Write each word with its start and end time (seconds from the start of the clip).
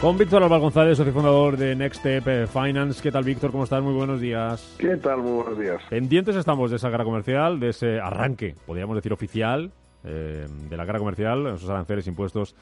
Con 0.00 0.18
Víctor 0.18 0.42
Álvaro 0.42 0.60
González, 0.60 0.98
socio 0.98 1.12
fundador 1.12 1.56
de 1.56 1.74
Next 1.74 2.00
Step 2.00 2.28
eh, 2.28 2.46
Finance. 2.46 3.02
¿Qué 3.02 3.10
tal, 3.10 3.24
Víctor? 3.24 3.50
¿Cómo 3.50 3.64
estás? 3.64 3.82
Muy 3.82 3.94
buenos 3.94 4.20
días. 4.20 4.76
¿Qué 4.78 4.94
tal? 4.98 5.22
Muy 5.22 5.42
buenos 5.42 5.58
días. 5.58 5.82
Pendientes 5.88 6.36
estamos 6.36 6.70
de 6.70 6.76
esa 6.76 6.90
guerra 6.90 7.04
comercial, 7.04 7.58
de 7.58 7.70
ese 7.70 7.98
arranque, 7.98 8.54
podríamos 8.66 8.94
decir 8.94 9.14
oficial, 9.14 9.70
eh, 10.04 10.46
de 10.68 10.76
la 10.76 10.84
guerra 10.84 10.98
comercial, 10.98 11.46
esos 11.46 11.70
aranceles 11.70 12.06
impuestos 12.08 12.54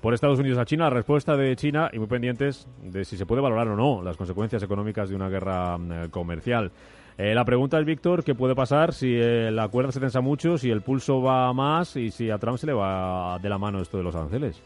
por 0.00 0.14
Estados 0.14 0.38
Unidos 0.38 0.58
a 0.58 0.64
China, 0.64 0.84
la 0.84 0.90
respuesta 0.90 1.36
de 1.36 1.54
China 1.56 1.90
y 1.92 1.98
muy 1.98 2.08
pendientes 2.08 2.66
de 2.82 3.04
si 3.04 3.18
se 3.18 3.26
puede 3.26 3.42
valorar 3.42 3.68
o 3.68 3.76
no 3.76 4.02
las 4.02 4.16
consecuencias 4.16 4.62
económicas 4.62 5.10
de 5.10 5.14
una 5.14 5.28
guerra 5.28 5.76
eh, 5.76 6.08
comercial. 6.10 6.72
la 7.18 7.44
pregunta 7.44 7.78
es, 7.78 7.84
Víctor, 7.84 8.24
¿qué 8.24 8.34
puede 8.34 8.54
pasar 8.54 8.94
si 8.94 9.14
la 9.18 9.68
cuerda 9.68 9.92
se 9.92 10.00
tensa 10.00 10.22
mucho, 10.22 10.56
si 10.56 10.70
el 10.70 10.80
pulso 10.80 11.20
va 11.20 11.52
más 11.52 11.96
y 11.96 12.10
si 12.10 12.30
a 12.30 12.38
Trump 12.38 12.56
se 12.56 12.66
le 12.66 12.72
va 12.72 13.38
de 13.42 13.48
la 13.50 13.58
mano 13.58 13.82
esto 13.82 13.98
de 13.98 14.04
los 14.04 14.14
aranceles? 14.14 14.62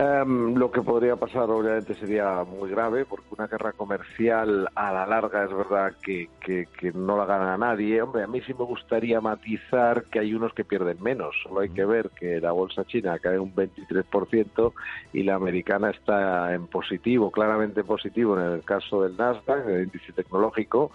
Em, 0.00 0.54
lo 0.54 0.70
que 0.70 0.80
podría 0.80 1.16
pasar 1.16 1.50
obviamente 1.50 1.92
sería 1.96 2.44
muy 2.44 2.70
grave 2.70 3.04
porque 3.04 3.34
una 3.36 3.48
guerra 3.48 3.72
comercial 3.72 4.68
a 4.76 4.92
la 4.92 5.04
larga 5.04 5.42
es 5.42 5.50
verdad 5.52 5.92
que, 6.00 6.28
que, 6.40 6.92
no 6.92 7.16
la 7.16 7.26
gana 7.26 7.58
nadie. 7.58 8.00
Hombre, 8.00 8.22
a 8.22 8.28
mí 8.28 8.40
sí 8.42 8.54
me 8.54 8.64
gustaría 8.64 9.20
matizar 9.20 10.04
que 10.04 10.20
hay 10.20 10.34
unos 10.34 10.54
que 10.54 10.64
pierden 10.64 11.02
menos. 11.02 11.34
Solo 11.42 11.60
hay 11.60 11.70
que 11.70 11.84
ver 11.84 12.10
que 12.10 12.40
la 12.40 12.52
bolsa 12.52 12.84
china 12.84 13.18
cae 13.18 13.40
un 13.40 13.52
23% 13.52 14.72
y 15.14 15.24
la 15.24 15.34
americana 15.34 15.90
está 15.90 16.54
en 16.54 16.68
positivo, 16.68 17.32
claramente 17.32 17.82
positivo 17.82 18.38
en 18.38 18.52
el 18.52 18.62
caso 18.62 19.02
del 19.02 19.16
Nasdaq, 19.16 19.66
el 19.66 19.82
índice 19.82 20.12
tecnológico, 20.12 20.92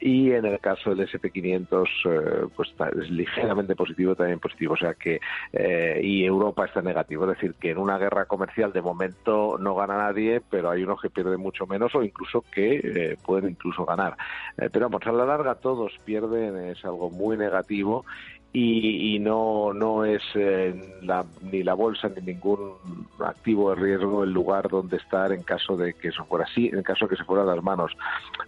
y 0.00 0.32
en 0.32 0.44
el 0.44 0.60
caso 0.60 0.94
del 0.94 1.08
SP500 1.08 1.86
eh, 2.04 2.46
pues 2.54 2.72
es 3.00 3.10
ligeramente 3.10 3.74
positivo, 3.74 4.14
también 4.14 4.38
positivo. 4.38 4.74
O 4.74 4.76
sea 4.76 4.94
que, 4.94 5.20
eh, 5.52 6.00
y 6.02 6.24
Europa 6.24 6.66
está 6.66 6.82
negativo. 6.82 7.24
Es 7.24 7.36
decir, 7.36 7.54
que 7.54 7.70
en 7.70 7.78
una 7.78 7.98
guerra 7.98 8.26
comercial 8.26 8.43
comercial 8.44 8.72
de 8.72 8.82
momento 8.82 9.56
no 9.58 9.74
gana 9.74 9.96
nadie, 9.96 10.42
pero 10.50 10.70
hay 10.70 10.82
unos 10.82 11.00
que 11.00 11.08
pierden 11.08 11.40
mucho 11.40 11.66
menos 11.66 11.94
o 11.94 12.02
incluso 12.02 12.44
que 12.52 12.76
eh, 12.76 13.16
pueden 13.24 13.50
incluso 13.50 13.86
ganar. 13.86 14.16
Eh, 14.58 14.68
pero 14.70 14.90
vamos, 14.90 15.06
a 15.06 15.12
la 15.12 15.24
larga 15.24 15.54
todos 15.54 15.92
pierden, 16.04 16.56
es 16.68 16.84
algo 16.84 17.10
muy 17.10 17.38
negativo 17.38 18.04
y, 18.56 19.18
no 19.18 19.72
no 19.72 20.04
es 20.04 20.22
eh, 20.34 20.72
ni 21.42 21.64
la 21.64 21.74
bolsa 21.74 22.08
ni 22.08 22.22
ningún 22.22 22.74
activo 23.18 23.70
de 23.70 23.76
riesgo 23.76 24.22
el 24.22 24.32
lugar 24.32 24.68
donde 24.68 24.96
estar 24.96 25.32
en 25.32 25.42
caso 25.42 25.76
de 25.76 25.94
que 25.94 26.08
eso 26.08 26.24
fuera 26.26 26.44
así, 26.44 26.70
en 26.72 26.84
caso 26.84 27.06
de 27.06 27.10
que 27.10 27.16
se 27.16 27.24
fuera 27.24 27.44
de 27.44 27.56
las 27.56 27.64
manos. 27.64 27.90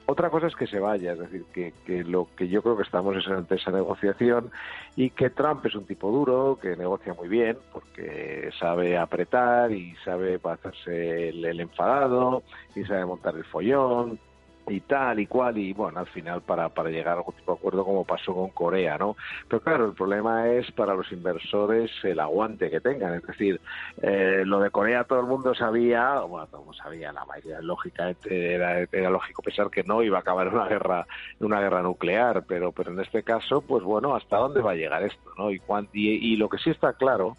Otra 0.06 0.30
cosa 0.30 0.46
es 0.46 0.54
que 0.54 0.68
se 0.68 0.78
vaya, 0.78 1.12
es 1.12 1.18
decir, 1.18 1.44
que, 1.52 1.74
que 1.84 2.04
lo 2.04 2.28
que 2.36 2.46
yo 2.48 2.62
creo 2.62 2.76
que 2.76 2.84
estamos 2.84 3.16
es 3.16 3.26
ante 3.26 3.56
esa 3.56 3.72
negociación 3.72 4.50
y 4.94 5.10
que 5.10 5.30
Trump 5.30 5.66
es 5.66 5.74
un 5.74 5.86
tipo 5.86 6.12
duro, 6.12 6.56
que 6.62 6.76
negocia 6.76 7.12
muy 7.12 7.28
bien, 7.28 7.58
porque 7.72 8.50
sabe 8.60 8.96
apretar 8.96 9.72
y 9.72 9.96
sabe 10.04 10.38
hacerse 10.44 11.30
el 11.30 11.60
enfadado 11.60 12.44
y 12.76 12.84
sabe 12.84 13.04
montar 13.06 13.34
el 13.36 13.44
follón 13.44 14.20
y 14.68 14.80
tal 14.80 15.20
y 15.20 15.26
cual 15.26 15.58
y 15.58 15.72
bueno 15.72 16.00
al 16.00 16.06
final 16.06 16.42
para, 16.42 16.68
para 16.68 16.90
llegar 16.90 17.14
a 17.14 17.18
algún 17.18 17.34
tipo 17.34 17.52
de 17.52 17.58
acuerdo 17.58 17.84
como 17.84 18.04
pasó 18.04 18.34
con 18.34 18.50
Corea 18.50 18.98
no 18.98 19.16
pero 19.48 19.60
claro 19.62 19.86
el 19.86 19.92
problema 19.92 20.48
es 20.48 20.70
para 20.72 20.94
los 20.94 21.10
inversores 21.12 21.90
el 22.02 22.20
aguante 22.20 22.70
que 22.70 22.80
tengan. 22.80 23.14
Es 23.14 23.26
decir 23.26 23.60
eh, 24.02 24.42
lo 24.44 24.60
de 24.60 24.70
Corea 24.70 25.04
todo 25.04 25.20
el 25.20 25.26
mundo 25.26 25.54
sabía 25.54 26.20
bueno 26.20 26.46
todo 26.46 26.60
el 26.60 26.66
mundo 26.66 26.82
sabía 26.82 27.12
la 27.12 27.24
mayoría 27.24 27.60
lógica 27.60 28.14
era, 28.24 28.80
era 28.80 29.10
lógico 29.10 29.42
pensar 29.42 29.70
que 29.70 29.84
no 29.84 30.02
iba 30.02 30.18
a 30.18 30.20
acabar 30.20 30.48
una 30.48 30.66
guerra 30.66 31.06
una 31.40 31.60
guerra 31.60 31.82
nuclear 31.82 32.44
pero 32.46 32.72
pero 32.72 32.92
en 32.92 33.00
este 33.00 33.22
caso 33.22 33.60
pues 33.60 33.84
bueno 33.84 34.14
hasta 34.14 34.36
dónde 34.36 34.62
va 34.62 34.72
a 34.72 34.76
llegar 34.76 35.02
esto 35.02 35.30
no 35.38 35.50
y, 35.50 35.60
y, 35.92 36.32
y 36.32 36.36
lo 36.36 36.48
que 36.48 36.58
sí 36.58 36.70
está 36.70 36.92
claro 36.94 37.36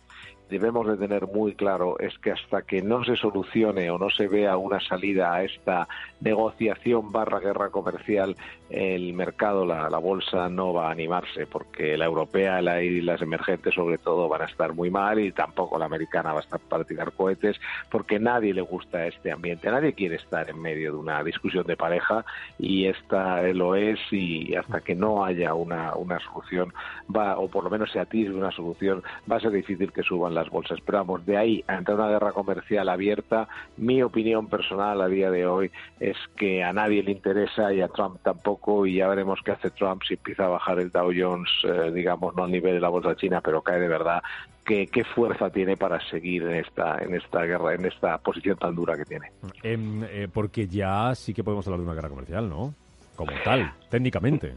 debemos 0.50 0.88
de 0.88 0.98
tener 0.98 1.28
muy 1.28 1.54
claro 1.56 2.00
es 2.00 2.18
que 2.20 2.32
hasta 2.32 2.62
que 2.62 2.82
no 2.82 3.04
se 3.04 3.16
solucione 3.16 3.90
o 3.90 3.98
no 3.98 4.10
se 4.10 4.28
vea 4.28 4.58
una 4.58 4.80
salida 4.80 5.34
a 5.34 5.44
esta 5.44 5.88
negociación 6.22 7.12
barra 7.12 7.40
guerra 7.40 7.70
comercial, 7.70 8.36
el 8.70 9.14
mercado, 9.14 9.66
la, 9.66 9.88
bolsa 9.98 10.50
no 10.50 10.74
va 10.74 10.88
a 10.88 10.92
animarse 10.92 11.48
porque 11.48 11.98
la 11.98 12.06
europea 12.06 12.62
la, 12.62 12.82
y 12.82 13.02
las 13.02 13.22
emergentes 13.22 13.74
sobre 13.74 13.98
todo 13.98 14.30
van 14.30 14.44
a 14.44 14.46
estar 14.46 14.74
muy 14.74 14.90
mal 14.90 15.20
y 15.20 15.32
tampoco 15.32 15.78
la 15.80 15.86
americana 15.86 16.34
va 16.34 16.40
a 16.40 16.44
estar 16.44 16.60
para 16.60 16.84
tirar 16.84 17.12
cohetes 17.14 17.60
porque 17.90 18.20
nadie 18.20 18.54
le 18.54 18.62
gusta 18.62 19.08
este 19.08 19.32
ambiente, 19.32 19.72
nadie 19.72 19.94
quiere 19.94 20.16
estar 20.16 20.50
en 20.50 20.62
medio 20.62 20.92
de 20.92 20.98
una 20.98 21.24
discusión 21.24 21.66
de 21.66 21.76
pareja 21.76 22.26
y 22.60 22.86
esta 22.86 23.42
lo 23.54 23.76
es 23.76 24.00
y 24.12 24.56
hasta 24.56 24.82
que 24.82 24.96
no 24.96 25.26
haya 25.26 25.54
una, 25.54 25.96
una 25.96 26.20
solución 26.20 26.74
va 27.14 27.38
o 27.38 27.48
por 27.48 27.64
lo 27.64 27.70
menos 27.70 27.92
se 27.92 28.00
atisbe 28.00 28.36
una 28.36 28.52
solución 28.52 29.04
va 29.30 29.38
a 29.38 29.40
ser 29.40 29.52
difícil 29.52 29.92
que 29.92 30.04
suban 30.04 30.36
las 30.38 30.50
bolsas. 30.50 30.80
Pero 30.86 31.00
vamos, 31.00 31.26
de 31.26 31.38
ahí 31.38 31.64
a 31.68 31.76
entrar 31.76 31.98
una 31.98 32.10
guerra 32.10 32.32
comercial 32.32 32.90
abierta, 32.90 33.48
mi 33.78 34.02
opinión 34.02 34.48
personal 34.48 35.02
a 35.02 35.08
día 35.08 35.32
de 35.32 35.46
hoy 35.46 35.72
es 36.00 36.18
que 36.36 36.64
a 36.64 36.74
nadie 36.74 37.04
le 37.04 37.12
interesa 37.12 37.74
y 37.74 37.82
a 37.82 37.88
Trump 37.88 38.20
tampoco 38.24 38.86
y 38.86 38.96
ya 38.96 39.08
veremos 39.08 39.40
qué 39.44 39.52
hace 39.52 39.70
Trump 39.72 40.04
si 40.08 40.14
empieza 40.16 40.46
a 40.46 40.50
bajar 40.50 40.80
el 40.80 40.92
Dow 40.92 41.12
Jones, 41.16 41.50
eh, 41.64 41.92
digamos, 41.94 42.36
no 42.36 42.44
al 42.44 42.52
nivel 42.52 42.76
de 42.76 42.80
la 42.80 42.90
bolsa 42.90 43.16
china, 43.16 43.42
pero 43.42 43.62
cae 43.62 43.80
de 43.80 43.88
verdad. 43.88 44.22
¿Qué, 44.66 44.88
qué 44.88 45.06
fuerza 45.06 45.50
tiene 45.50 45.78
para 45.78 46.00
seguir 46.10 46.44
en 46.44 46.56
esta, 46.56 46.98
en 47.00 47.16
esta 47.16 47.44
guerra, 47.44 47.74
en 47.74 47.86
esta 47.86 48.18
posición 48.18 48.58
tan 48.58 48.76
dura 48.76 48.98
que 48.98 49.06
tiene? 49.06 49.32
Em, 49.64 50.04
eh, 50.04 50.28
porque 50.32 50.68
ya 50.68 51.16
sí 51.16 51.34
que 51.34 51.44
podemos 51.44 51.66
hablar 51.68 51.80
de 51.80 51.86
una 51.86 51.96
guerra 51.96 52.10
comercial, 52.10 52.50
¿no? 52.50 52.74
Como 53.16 53.32
tal, 53.46 53.72
técnicamente. 53.90 54.56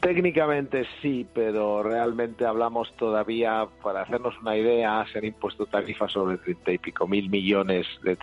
Técnicamente 0.00 0.86
sí, 1.02 1.26
pero 1.34 1.82
realmente 1.82 2.46
hablamos 2.46 2.90
todavía, 2.96 3.66
para 3.82 4.00
hacernos 4.00 4.34
una 4.40 4.56
idea, 4.56 5.04
se 5.12 5.18
han 5.18 5.26
impuesto 5.26 5.66
tarifas 5.66 6.12
sobre 6.12 6.38
treinta 6.38 6.72
y 6.72 6.78
pico 6.78 7.06
mil 7.06 7.28
millones, 7.28 7.86
de, 8.02 8.16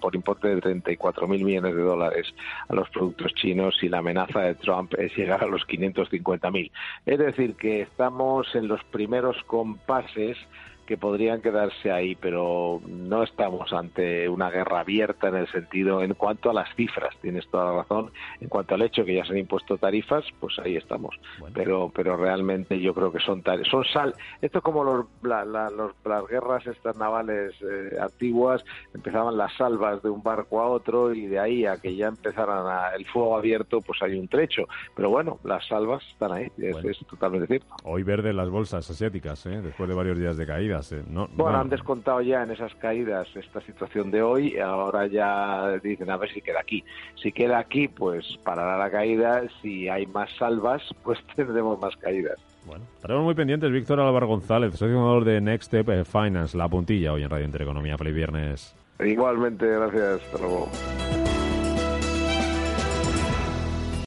por 0.00 0.14
importe 0.14 0.46
de 0.46 0.60
34 0.60 1.26
mil 1.26 1.44
millones 1.44 1.74
de 1.74 1.82
dólares 1.82 2.32
a 2.68 2.74
los 2.74 2.88
productos 2.90 3.34
chinos 3.34 3.76
y 3.82 3.88
la 3.88 3.98
amenaza 3.98 4.42
de 4.42 4.54
Trump 4.54 4.94
es 4.96 5.16
llegar 5.16 5.42
a 5.42 5.48
los 5.48 5.64
550 5.64 6.52
mil. 6.52 6.70
Es 7.04 7.18
decir, 7.18 7.56
que 7.56 7.80
estamos 7.80 8.54
en 8.54 8.68
los 8.68 8.84
primeros 8.84 9.36
compases 9.48 10.38
que 10.86 10.96
podrían 10.96 11.40
quedarse 11.40 11.90
ahí, 11.90 12.14
pero 12.14 12.80
no 12.86 13.22
estamos 13.22 13.72
ante 13.72 14.28
una 14.28 14.50
guerra 14.50 14.80
abierta 14.80 15.28
en 15.28 15.36
el 15.36 15.50
sentido, 15.50 16.02
en 16.02 16.14
cuanto 16.14 16.50
a 16.50 16.54
las 16.54 16.74
cifras, 16.74 17.14
tienes 17.20 17.46
toda 17.48 17.66
la 17.66 17.82
razón, 17.82 18.10
en 18.40 18.48
cuanto 18.48 18.74
al 18.74 18.82
hecho 18.82 19.04
que 19.04 19.14
ya 19.14 19.24
se 19.24 19.32
han 19.32 19.38
impuesto 19.38 19.78
tarifas, 19.78 20.24
pues 20.40 20.58
ahí 20.58 20.76
estamos. 20.76 21.14
Pero 21.52 21.90
pero 21.94 22.16
realmente 22.16 22.80
yo 22.80 22.94
creo 22.94 23.12
que 23.12 23.20
son 23.20 23.42
son 23.70 23.84
sal, 23.84 24.14
esto 24.40 24.58
es 24.58 24.64
como 24.64 24.84
los, 24.84 25.06
las 25.22 26.26
guerras 26.28 26.66
estas 26.66 26.96
navales 26.96 27.54
eh, 27.62 27.96
antiguas, 28.00 28.64
empezaban 28.94 29.36
las 29.36 29.52
salvas 29.56 30.02
de 30.02 30.10
un 30.10 30.22
barco 30.22 30.60
a 30.60 30.68
otro 30.68 31.12
y 31.12 31.26
de 31.26 31.38
ahí 31.38 31.66
a 31.66 31.76
que 31.76 31.94
ya 31.96 32.08
empezaran 32.08 32.66
el 32.96 33.06
fuego 33.06 33.36
abierto, 33.36 33.80
pues 33.80 34.00
hay 34.02 34.18
un 34.18 34.28
trecho. 34.28 34.64
Pero 34.94 35.10
bueno, 35.10 35.38
las 35.44 35.66
salvas 35.66 36.02
están 36.12 36.32
ahí, 36.32 36.50
es, 36.58 36.98
totalmente 37.08 37.46
cierto. 37.46 37.66
Hoy 37.84 38.02
verde 38.02 38.32
las 38.32 38.48
bolsas 38.48 38.88
asiáticas, 38.90 39.46
¿eh? 39.46 39.60
después 39.62 39.88
de 39.88 39.94
varios 39.94 40.18
días 40.18 40.36
de 40.36 40.46
caída. 40.46 40.73
Eh, 40.92 41.02
bueno, 41.36 41.58
han 41.58 41.68
descontado 41.68 42.20
ya 42.20 42.42
en 42.42 42.50
esas 42.50 42.74
caídas 42.76 43.28
esta 43.34 43.60
situación 43.62 44.10
de 44.10 44.22
hoy, 44.22 44.58
ahora 44.58 45.06
ya 45.06 45.78
dicen 45.82 46.10
a 46.10 46.16
ver 46.16 46.30
si 46.32 46.40
queda 46.40 46.60
aquí. 46.60 46.84
Si 47.22 47.32
queda 47.32 47.58
aquí, 47.58 47.88
pues 47.88 48.24
parará 48.44 48.78
la 48.78 48.90
caída, 48.90 49.42
si 49.60 49.88
hay 49.88 50.06
más 50.06 50.30
salvas, 50.38 50.82
pues 51.04 51.18
tendremos 51.36 51.80
más 51.80 51.96
caídas. 51.96 52.38
Bueno, 52.66 52.84
estaremos 52.94 53.24
muy 53.24 53.34
pendientes. 53.34 53.70
Víctor 53.70 54.00
Álvaro 54.00 54.26
González, 54.26 54.72
socio 54.72 54.94
fundador 54.94 55.24
de 55.24 55.40
Next 55.40 55.66
Step 55.66 56.04
Finance, 56.06 56.56
La 56.56 56.68
Puntilla, 56.68 57.12
hoy 57.12 57.22
en 57.22 57.30
Radio 57.30 57.44
Intereconomía. 57.44 57.98
Feliz 57.98 58.14
viernes. 58.14 58.74
Igualmente, 59.00 59.66
gracias. 59.66 60.22
Hasta 60.22 60.38
luego. 60.38 60.68